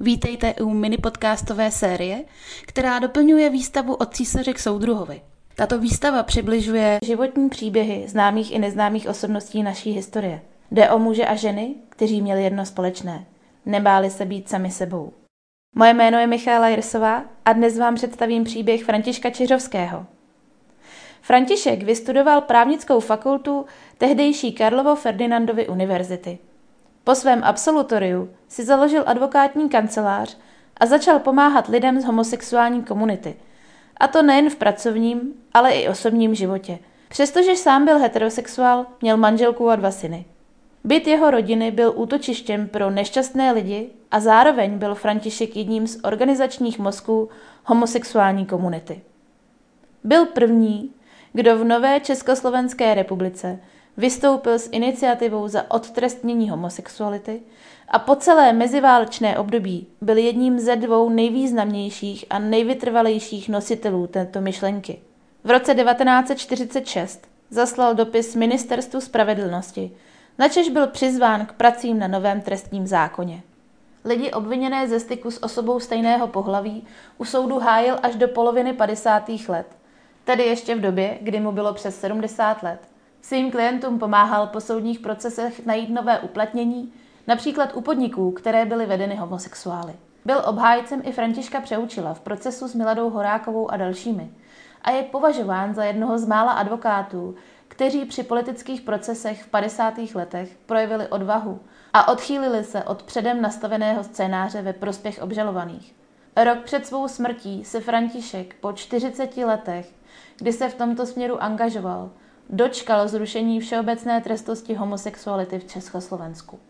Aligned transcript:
Vítejte 0.00 0.54
u 0.54 0.70
mini 0.70 0.96
podcastové 0.96 1.70
série, 1.70 2.24
která 2.66 2.98
doplňuje 2.98 3.50
výstavu 3.50 3.94
od 3.94 4.14
císaře 4.14 4.52
k 4.52 4.58
soudruhovi. 4.58 5.22
Tato 5.54 5.78
výstava 5.78 6.22
přibližuje 6.22 6.98
životní 7.04 7.48
příběhy 7.48 8.04
známých 8.08 8.52
i 8.52 8.58
neznámých 8.58 9.08
osobností 9.08 9.62
naší 9.62 9.92
historie. 9.92 10.40
Jde 10.70 10.90
o 10.90 10.98
muže 10.98 11.26
a 11.26 11.34
ženy, 11.34 11.74
kteří 11.88 12.22
měli 12.22 12.44
jedno 12.44 12.66
společné. 12.66 13.26
Nebáli 13.66 14.10
se 14.10 14.24
být 14.24 14.48
sami 14.48 14.70
sebou. 14.70 15.12
Moje 15.76 15.94
jméno 15.94 16.18
je 16.18 16.26
Michála 16.26 16.68
Jirsová 16.68 17.24
a 17.44 17.52
dnes 17.52 17.78
vám 17.78 17.94
představím 17.94 18.44
příběh 18.44 18.84
Františka 18.84 19.30
Čiřovského. 19.30 20.06
František 21.22 21.82
vystudoval 21.82 22.40
právnickou 22.40 23.00
fakultu 23.00 23.66
tehdejší 23.98 24.52
Karlovo 24.52 24.96
Ferdinandovy 24.96 25.68
univerzity. 25.68 26.38
Po 27.08 27.14
svém 27.14 27.44
absolutoriu 27.44 28.30
si 28.48 28.64
založil 28.64 29.02
advokátní 29.06 29.68
kancelář 29.68 30.36
a 30.76 30.86
začal 30.86 31.18
pomáhat 31.18 31.68
lidem 31.68 32.00
z 32.00 32.04
homosexuální 32.04 32.82
komunity. 32.82 33.36
A 33.96 34.08
to 34.08 34.22
nejen 34.22 34.50
v 34.50 34.56
pracovním, 34.56 35.20
ale 35.54 35.72
i 35.72 35.88
osobním 35.88 36.34
životě. 36.34 36.78
Přestože 37.08 37.56
sám 37.56 37.84
byl 37.84 37.98
heterosexuál, 37.98 38.86
měl 39.00 39.16
manželku 39.16 39.70
a 39.70 39.76
dva 39.76 39.90
syny. 39.90 40.24
Byt 40.84 41.06
jeho 41.06 41.30
rodiny 41.30 41.70
byl 41.70 41.92
útočištěm 41.96 42.68
pro 42.68 42.90
nešťastné 42.90 43.52
lidi 43.52 43.90
a 44.10 44.20
zároveň 44.20 44.78
byl 44.78 44.94
František 44.94 45.56
jedním 45.56 45.86
z 45.86 46.00
organizačních 46.04 46.78
mozků 46.78 47.28
homosexuální 47.64 48.46
komunity. 48.46 49.00
Byl 50.04 50.26
první, 50.26 50.90
kdo 51.32 51.58
v 51.58 51.64
nové 51.64 52.00
Československé 52.00 52.94
republice 52.94 53.58
vystoupil 53.98 54.58
s 54.58 54.68
iniciativou 54.72 55.48
za 55.48 55.70
odtrestnění 55.70 56.50
homosexuality 56.50 57.40
a 57.88 57.98
po 57.98 58.16
celé 58.16 58.52
meziválečné 58.52 59.38
období 59.38 59.86
byl 60.00 60.16
jedním 60.16 60.58
ze 60.58 60.76
dvou 60.76 61.08
nejvýznamnějších 61.08 62.24
a 62.30 62.38
nejvytrvalejších 62.38 63.48
nositelů 63.48 64.06
této 64.06 64.40
myšlenky. 64.40 64.98
V 65.44 65.50
roce 65.50 65.74
1946 65.74 67.28
zaslal 67.50 67.94
dopis 67.94 68.34
Ministerstvu 68.34 69.00
spravedlnosti, 69.00 69.90
načež 70.38 70.68
byl 70.68 70.86
přizván 70.86 71.46
k 71.46 71.52
pracím 71.52 71.98
na 71.98 72.08
novém 72.08 72.40
trestním 72.40 72.86
zákoně. 72.86 73.42
Lidi 74.04 74.30
obviněné 74.30 74.88
ze 74.88 75.00
styku 75.00 75.30
s 75.30 75.42
osobou 75.42 75.80
stejného 75.80 76.26
pohlaví 76.26 76.84
u 77.18 77.24
soudu 77.24 77.58
hájil 77.58 77.98
až 78.02 78.14
do 78.14 78.28
poloviny 78.28 78.72
50. 78.72 79.28
let, 79.48 79.66
tedy 80.24 80.42
ještě 80.42 80.74
v 80.74 80.80
době, 80.80 81.18
kdy 81.20 81.40
mu 81.40 81.52
bylo 81.52 81.74
přes 81.74 82.00
70 82.00 82.62
let. 82.62 82.80
Svým 83.22 83.50
klientům 83.50 83.98
pomáhal 83.98 84.46
po 84.46 84.60
soudních 84.60 84.98
procesech 84.98 85.66
najít 85.66 85.90
nové 85.90 86.18
uplatnění, 86.20 86.92
například 87.26 87.70
u 87.74 87.80
podniků, 87.80 88.30
které 88.30 88.66
byly 88.66 88.86
vedeny 88.86 89.16
homosexuály. 89.16 89.94
Byl 90.24 90.42
obhájcem 90.46 91.02
i 91.04 91.12
Františka 91.12 91.60
Přeučila 91.60 92.14
v 92.14 92.20
procesu 92.20 92.68
s 92.68 92.74
Miladou 92.74 93.10
Horákovou 93.10 93.70
a 93.70 93.76
dalšími 93.76 94.30
a 94.82 94.90
je 94.90 95.02
považován 95.02 95.74
za 95.74 95.84
jednoho 95.84 96.18
z 96.18 96.26
mála 96.26 96.52
advokátů, 96.52 97.34
kteří 97.68 98.04
při 98.04 98.22
politických 98.22 98.80
procesech 98.80 99.42
v 99.42 99.48
50. 99.48 99.94
letech 100.14 100.56
projevili 100.66 101.08
odvahu 101.08 101.60
a 101.92 102.08
odchýlili 102.08 102.64
se 102.64 102.84
od 102.84 103.02
předem 103.02 103.42
nastaveného 103.42 104.04
scénáře 104.04 104.62
ve 104.62 104.72
prospěch 104.72 105.22
obžalovaných. 105.22 105.94
Rok 106.44 106.58
před 106.58 106.86
svou 106.86 107.08
smrtí 107.08 107.64
se 107.64 107.80
František 107.80 108.54
po 108.60 108.72
40 108.72 109.36
letech, 109.36 109.92
kdy 110.38 110.52
se 110.52 110.68
v 110.68 110.74
tomto 110.74 111.06
směru 111.06 111.42
angažoval, 111.42 112.10
dočkal 112.50 113.08
zrušení 113.08 113.60
všeobecné 113.60 114.20
trestosti 114.20 114.74
homosexuality 114.74 115.58
v 115.58 115.64
Československu. 115.64 116.60